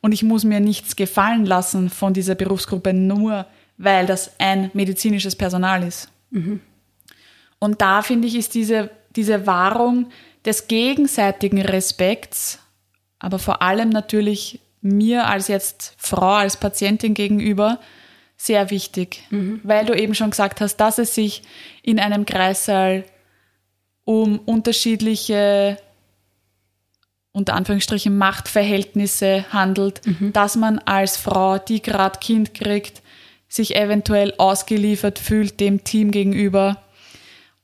[0.00, 5.34] Und ich muss mir nichts gefallen lassen von dieser Berufsgruppe, nur weil das ein medizinisches
[5.36, 6.08] Personal ist.
[6.30, 6.60] Mhm.
[7.58, 10.06] Und da finde ich, ist diese, diese Wahrung
[10.44, 12.60] des gegenseitigen Respekts,
[13.18, 17.80] aber vor allem natürlich mir als jetzt Frau, als Patientin gegenüber,
[18.36, 19.60] sehr wichtig, mhm.
[19.64, 21.42] weil du eben schon gesagt hast, dass es sich
[21.82, 23.04] in einem Kreissaal
[24.08, 25.76] um unterschiedliche
[27.32, 30.32] unter Anführungsstrichen Machtverhältnisse handelt, mhm.
[30.32, 33.02] dass man als Frau, die gerade Kind kriegt,
[33.48, 36.82] sich eventuell ausgeliefert fühlt dem Team gegenüber.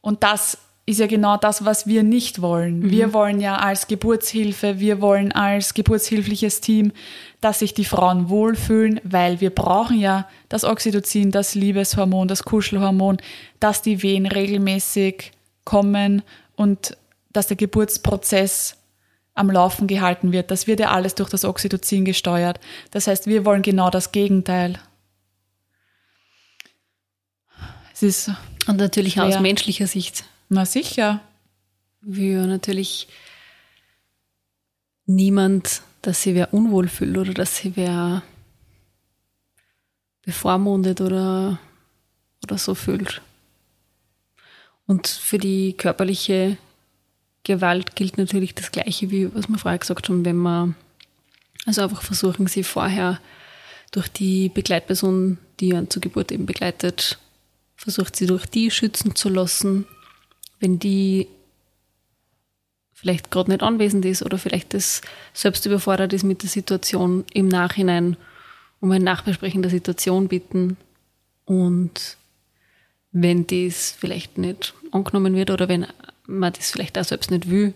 [0.02, 2.80] Und das ist ja genau das, was wir nicht wollen.
[2.80, 2.90] Mhm.
[2.90, 6.92] Wir wollen ja als Geburtshilfe, wir wollen als geburtshilfliches Team,
[7.40, 13.16] dass sich die Frauen wohlfühlen, weil wir brauchen ja das Oxytocin, das Liebeshormon, das Kuschelhormon,
[13.60, 15.32] dass die Wehen regelmäßig
[15.64, 16.22] kommen
[16.56, 16.96] und
[17.32, 18.76] dass der Geburtsprozess
[19.34, 20.50] am Laufen gehalten wird.
[20.50, 22.60] Das wird ja alles durch das Oxytocin gesteuert.
[22.92, 24.78] Das heißt, wir wollen genau das Gegenteil.
[27.92, 28.30] Es ist
[28.66, 29.24] und natürlich schwer.
[29.24, 30.24] aus menschlicher Sicht.
[30.48, 31.20] Na sicher.
[32.00, 33.08] Wir natürlich
[35.06, 38.22] niemand, dass sie wer unwohl fühlt oder dass sie wer
[40.22, 41.58] bevormundet oder,
[42.42, 43.20] oder so fühlt.
[44.86, 46.56] Und für die körperliche
[47.42, 50.76] Gewalt gilt natürlich das Gleiche, wie was wir vorher gesagt haben, wenn man
[51.66, 53.20] also einfach versuchen, sie vorher
[53.92, 57.18] durch die Begleitperson, die einen zur Geburt eben begleitet,
[57.76, 59.86] versucht sie durch die schützen zu lassen,
[60.60, 61.28] wenn die
[62.92, 67.48] vielleicht gerade nicht anwesend ist oder vielleicht das selbst überfordert ist mit der Situation im
[67.48, 68.16] Nachhinein
[68.80, 70.76] um ein Nachbesprechen der Situation bitten
[71.44, 72.16] und
[73.14, 75.86] wenn dies vielleicht nicht angenommen wird oder wenn
[76.26, 77.72] man das vielleicht auch selbst nicht will,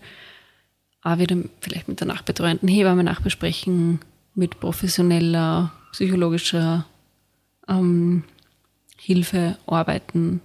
[1.01, 4.01] auch wieder vielleicht mit der nachbetreuenden Hebamme nachbesprechen,
[4.35, 6.85] mit professioneller, psychologischer
[7.69, 8.25] ähm,
[8.97, 10.41] Hilfe arbeiten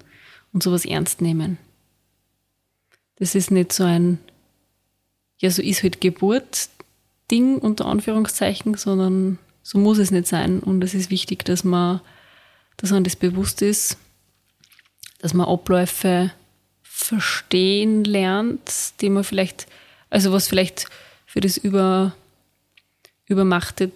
[0.53, 1.59] und sowas ernst nehmen.
[3.17, 4.19] Das ist nicht so ein,
[5.39, 6.69] ja, so ist halt Geburt
[7.33, 10.61] Ding unter Anführungszeichen, sondern so muss es nicht sein.
[10.61, 12.01] Und es ist wichtig, dass man,
[12.77, 13.97] dass man das bewusst ist,
[15.25, 16.33] dass man Abläufe
[16.83, 19.67] verstehen lernt, die man vielleicht,
[20.11, 20.85] also was vielleicht
[21.25, 22.15] für das über,
[23.25, 23.95] übermachtet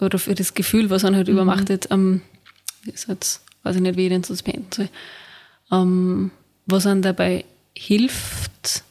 [0.00, 1.34] oder für das Gefühl, was man halt mhm.
[1.34, 2.22] übermachtet, ähm,
[2.84, 4.88] ist jetzt, weiß ich nicht, wie ich den sonst beenden soll,
[5.70, 6.32] ähm,
[6.66, 7.44] was einem dabei
[7.76, 8.82] hilft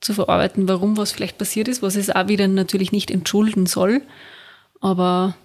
[0.00, 4.02] zu verarbeiten, warum was vielleicht passiert ist, was es auch wieder natürlich nicht entschulden soll,
[4.80, 5.36] aber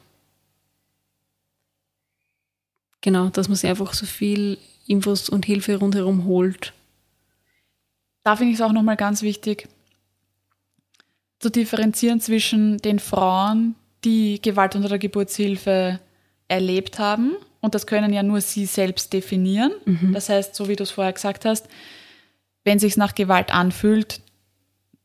[3.02, 4.58] genau, dass man sich einfach so viel
[4.88, 6.74] Infos und Hilfe rundherum holt,
[8.24, 9.68] da finde ich es auch nochmal ganz wichtig,
[11.40, 16.00] zu differenzieren zwischen den Frauen, die Gewalt unter der Geburtshilfe
[16.48, 17.36] erlebt haben.
[17.60, 19.72] Und das können ja nur sie selbst definieren.
[19.86, 20.14] Mhm.
[20.14, 21.68] Das heißt, so wie du es vorher gesagt hast,
[22.64, 24.22] wenn sich nach Gewalt anfühlt,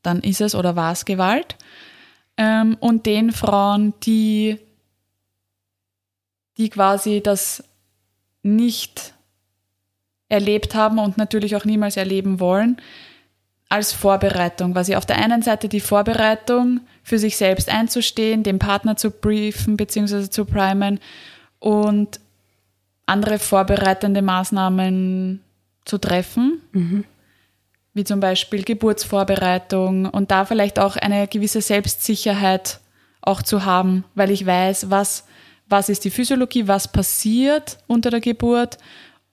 [0.03, 1.57] dann ist es oder war es Gewalt.
[2.37, 4.59] Ähm, und den Frauen, die,
[6.57, 7.65] die quasi das
[8.43, 9.15] nicht
[10.29, 12.81] erlebt haben und natürlich auch niemals erleben wollen,
[13.69, 18.97] als Vorbereitung, quasi auf der einen Seite die Vorbereitung, für sich selbst einzustehen, den Partner
[18.97, 20.29] zu briefen bzw.
[20.29, 21.01] zu primen
[21.59, 22.21] und
[23.07, 25.41] andere vorbereitende Maßnahmen
[25.85, 27.05] zu treffen, mhm.
[27.95, 32.81] wie zum Beispiel Geburtsvorbereitung und da vielleicht auch eine gewisse Selbstsicherheit
[33.23, 35.27] auch zu haben, weil ich weiß, was,
[35.69, 38.79] was ist die Physiologie, was passiert unter der Geburt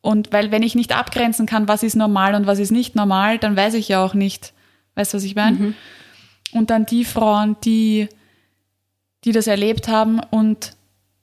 [0.05, 3.39] und weil wenn ich nicht abgrenzen kann, was ist normal und was ist nicht normal,
[3.39, 4.53] dann weiß ich ja auch nicht,
[4.93, 5.57] weißt du, was ich meine?
[5.57, 5.73] Mhm.
[6.51, 8.07] Und dann die Frauen, die,
[9.23, 10.77] die das erlebt haben und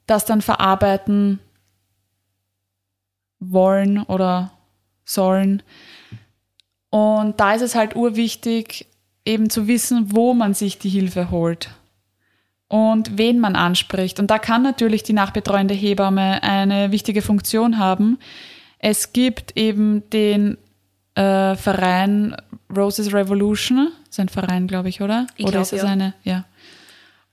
[0.06, 1.38] das dann verarbeiten
[3.38, 4.50] wollen oder
[5.04, 5.62] sollen.
[6.90, 8.86] Und da ist es halt urwichtig,
[9.24, 11.70] eben zu wissen, wo man sich die Hilfe holt
[12.66, 14.18] und wen man anspricht.
[14.18, 18.18] Und da kann natürlich die nachbetreuende Hebamme eine wichtige Funktion haben,
[18.82, 20.58] es gibt eben den
[21.14, 22.36] äh, Verein
[22.76, 25.26] Roses Revolution, das ist ein Verein, glaube ich, oder?
[25.36, 25.88] Ich oder glaub, ist es ja.
[25.88, 26.14] eine?
[26.24, 26.44] Ja.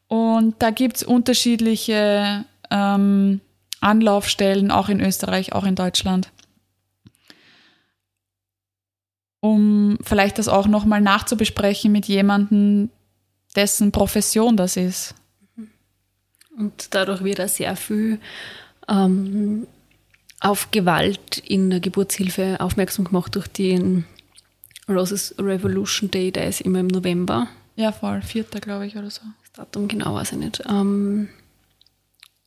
[0.08, 3.42] Und da gibt es unterschiedliche ähm,
[3.82, 6.30] Anlaufstellen, auch in Österreich, auch in Deutschland.
[9.42, 12.90] Um vielleicht das auch nochmal nachzubesprechen mit jemandem,
[13.56, 15.16] dessen Profession das ist.
[16.58, 18.20] Und dadurch wird er sehr viel
[18.88, 19.66] ähm,
[20.40, 24.06] auf Gewalt in der Geburtshilfe aufmerksam gemacht durch den
[24.88, 27.48] Roses Revolution Day, der ist immer im November.
[27.76, 29.22] Ja, voll, vierter, glaube ich, oder so.
[29.42, 30.64] Das Datum genau weiß ich nicht.
[30.68, 31.30] Ähm,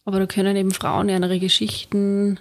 [0.05, 2.39] aber da können eben Frauen ihre Geschichten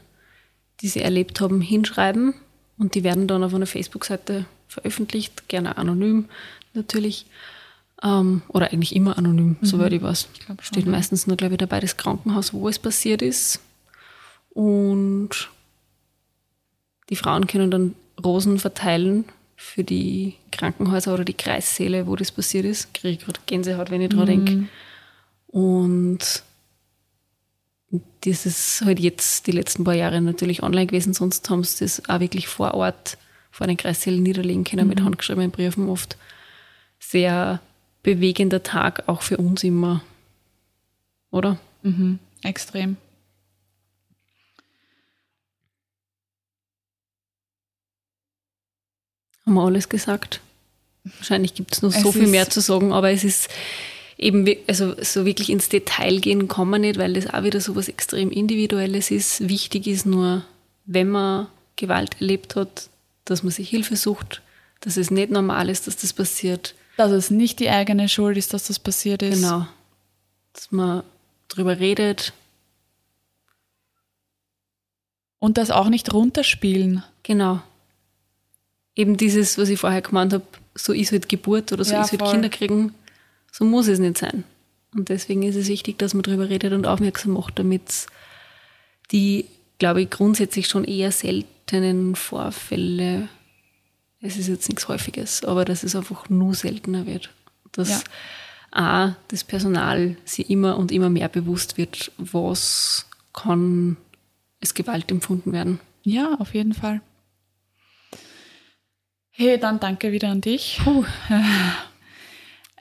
[0.81, 2.33] die sie erlebt haben, hinschreiben
[2.77, 6.25] und die werden dann auf einer Facebook-Seite veröffentlicht, gerne anonym
[6.73, 7.25] natürlich.
[8.03, 9.65] Ähm, oder eigentlich immer anonym, mhm.
[9.65, 10.27] soweit ich weiß.
[10.33, 13.59] Ich Steht meistens nur, glaube ich, dabei das Krankenhaus, wo es passiert ist.
[14.53, 15.49] Und
[17.09, 22.65] die Frauen können dann Rosen verteilen für die Krankenhäuser oder die Kreissäle, wo das passiert
[22.65, 22.93] ist.
[22.93, 24.45] Kriege ich gerade Gänsehaut, wenn ich dran mhm.
[24.45, 24.67] denke.
[25.47, 26.43] Und
[28.21, 32.07] das ist halt jetzt die letzten paar Jahre natürlich online gewesen, sonst haben sie das
[32.09, 33.17] auch wirklich vor Ort
[33.51, 34.89] vor den Kreissälen niederlegen können mhm.
[34.89, 36.17] mit handgeschriebenen Briefen oft.
[36.99, 37.59] Sehr
[38.03, 40.01] bewegender Tag, auch für uns immer.
[41.31, 41.59] Oder?
[41.83, 42.19] Mhm.
[42.43, 42.97] Extrem.
[49.45, 50.41] Haben wir alles gesagt?
[51.03, 53.49] Wahrscheinlich gibt es noch so viel mehr zu sagen, aber es ist
[54.17, 57.75] eben, also so wirklich ins Detail gehen kann man nicht, weil das auch wieder so
[57.75, 59.49] was extrem Individuelles ist.
[59.49, 60.45] Wichtig ist nur,
[60.85, 62.89] wenn man Gewalt erlebt hat,
[63.25, 64.41] dass man sich Hilfe sucht,
[64.81, 66.75] dass es nicht normal ist, dass das passiert.
[66.97, 69.41] Dass es nicht die eigene Schuld ist, dass das passiert ist.
[69.41, 69.65] Genau.
[70.53, 71.03] Dass man
[71.47, 72.33] drüber redet.
[75.39, 77.03] Und das auch nicht runterspielen.
[77.23, 77.61] Genau.
[78.95, 82.11] Eben dieses, was ich vorher gemeint habe, so ist halt Geburt oder so ja, ist
[82.11, 82.31] halt voll.
[82.31, 82.93] Kinder kriegen.
[83.51, 84.43] So muss es nicht sein.
[84.93, 88.07] Und deswegen ist es wichtig, dass man darüber redet und aufmerksam macht, damit
[89.11, 89.45] die,
[89.79, 93.29] glaube ich, grundsätzlich schon eher seltenen Vorfälle,
[94.21, 97.31] es ist jetzt nichts Häufiges, aber dass es einfach nur seltener wird.
[97.71, 97.99] Dass ja.
[98.71, 103.97] A, das Personal sich immer und immer mehr bewusst wird, was kann
[104.61, 105.79] als Gewalt empfunden werden.
[106.03, 107.01] Ja, auf jeden Fall.
[109.41, 110.79] Hey, dann danke wieder an dich.
[110.83, 111.03] Puh.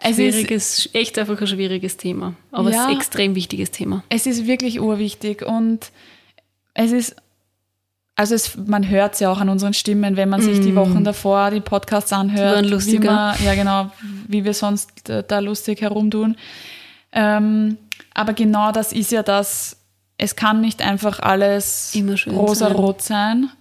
[0.03, 4.03] Es schwieriges, ist echt einfach ein schwieriges Thema, aber ja, ein extrem wichtiges Thema.
[4.11, 5.91] Es ist wirklich urwichtig und
[6.75, 7.17] es ist,
[8.15, 10.63] also es, man hört es ja auch an unseren Stimmen, wenn man sich mm.
[10.63, 12.51] die Wochen davor die Podcasts anhört.
[12.51, 13.35] Die waren lustiger.
[13.39, 13.91] Wir, ja, genau,
[14.29, 16.37] wie wir sonst da lustig herumtun.
[17.13, 17.79] Ähm,
[18.13, 19.79] aber genau das ist ja das,
[20.19, 21.95] es kann nicht einfach alles
[22.27, 23.49] rosa-rot sein.
[23.49, 23.60] sein.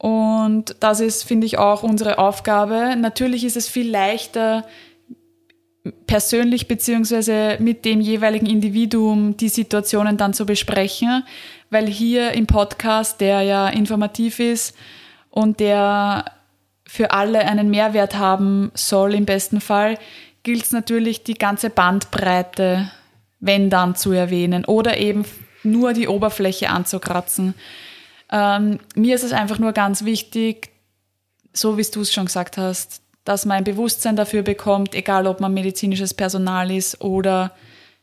[0.00, 2.96] Und das ist, finde ich, auch unsere Aufgabe.
[2.96, 4.64] Natürlich ist es viel leichter,
[6.06, 11.22] persönlich beziehungsweise mit dem jeweiligen Individuum die Situationen dann zu besprechen,
[11.68, 14.74] weil hier im Podcast, der ja informativ ist
[15.28, 16.24] und der
[16.86, 19.98] für alle einen Mehrwert haben soll im besten Fall,
[20.44, 22.90] gilt es natürlich die ganze Bandbreite,
[23.38, 25.26] wenn dann zu erwähnen oder eben
[25.62, 27.52] nur die Oberfläche anzukratzen.
[28.30, 30.70] Ähm, mir ist es einfach nur ganz wichtig,
[31.52, 35.40] so wie du es schon gesagt hast, dass man ein Bewusstsein dafür bekommt, egal ob
[35.40, 37.52] man medizinisches Personal ist oder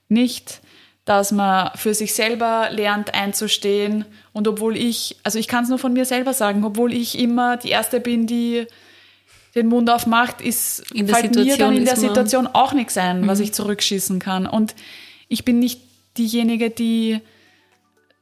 [0.10, 0.62] nicht,
[1.06, 4.06] dass man für sich selber lernt einzustehen.
[4.34, 7.58] Und obwohl ich, also ich kann es nur von mir selber sagen, obwohl ich immer
[7.58, 8.68] die Erste bin, die
[9.56, 13.28] den Mund aufmacht, ist, in fällt mir dann in der Situation auch nichts ein, mhm.
[13.28, 14.46] was ich zurückschießen kann.
[14.46, 14.76] Und
[15.30, 15.82] ich bin nicht
[16.18, 17.22] diejenige, die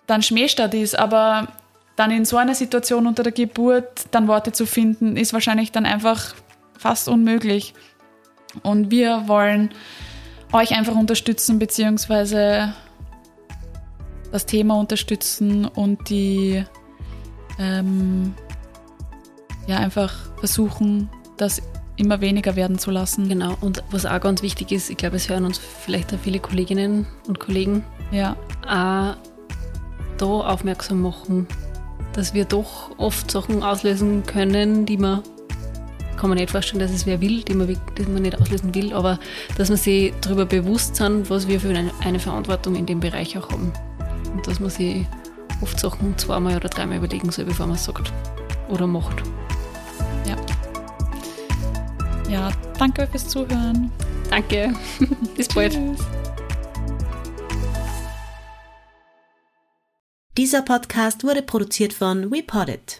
[0.07, 1.47] dann Schmähstadt ist, aber
[1.95, 5.85] dann in so einer Situation unter der Geburt dann Worte zu finden, ist wahrscheinlich dann
[5.85, 6.35] einfach
[6.77, 7.73] fast unmöglich.
[8.63, 9.71] Und wir wollen
[10.51, 12.73] euch einfach unterstützen, beziehungsweise
[14.31, 16.63] das Thema unterstützen und die
[17.59, 18.33] ähm,
[19.67, 21.61] ja einfach versuchen, das
[21.97, 23.29] immer weniger werden zu lassen.
[23.29, 26.39] Genau, und was auch ganz wichtig ist, ich glaube, es hören uns vielleicht auch viele
[26.39, 28.35] Kolleginnen und Kollegen, ja.
[28.67, 29.15] auch
[30.17, 31.47] da aufmerksam machen,
[32.15, 35.21] dass wir doch oft Sachen auslösen können, die man
[36.17, 38.93] kann man nicht vorstellen, dass es wer will, die man, die man nicht auslösen will,
[38.93, 39.19] aber
[39.57, 43.37] dass man sich darüber bewusst sind, was wir für eine, eine Verantwortung in dem Bereich
[43.37, 43.73] auch haben.
[44.33, 45.05] Und dass man sich
[45.61, 48.13] oft Sachen zweimal oder dreimal überlegen soll, bevor man es sagt
[48.69, 49.23] oder macht.
[50.27, 50.35] Ja.
[52.29, 52.49] Ja,
[52.79, 53.91] danke fürs Zuhören.
[54.29, 54.73] Danke.
[55.35, 55.77] Bis bald.
[60.37, 62.99] Dieser Podcast wurde produziert von WePoddit.